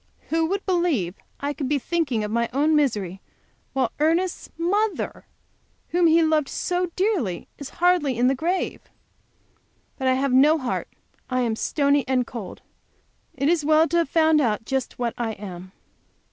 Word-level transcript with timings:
Who 0.29 0.47
would 0.47 0.65
believe 0.65 1.13
I 1.39 1.53
could 1.53 1.69
be 1.69 1.77
thinking 1.77 2.23
of 2.23 2.31
my 2.31 2.49
own 2.53 2.75
misery 2.75 3.21
while 3.73 3.91
Ernest's 3.99 4.49
mother, 4.57 5.27
whom 5.89 6.07
he 6.07 6.23
loved 6.23 6.49
so 6.49 6.87
dearly, 6.95 7.47
is 7.59 7.69
hardly 7.77 8.17
in 8.17 8.27
her 8.27 8.33
grave! 8.33 8.81
But 9.99 10.07
I 10.07 10.15
have 10.15 10.33
no 10.33 10.57
heart, 10.57 10.87
I 11.29 11.41
am 11.41 11.55
stony 11.55 12.03
and 12.07 12.25
cold. 12.25 12.63
It 13.35 13.47
is 13.47 13.63
well 13.63 13.87
to 13.89 13.97
have 13.97 14.09
found 14.09 14.41
out 14.41 14.65
just 14.65 14.97
what 14.97 15.13
I 15.19 15.33
am! 15.33 15.71